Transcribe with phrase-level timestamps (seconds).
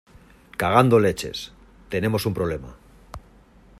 [0.57, 1.53] cagando leches.
[1.91, 2.71] tenemos un problema.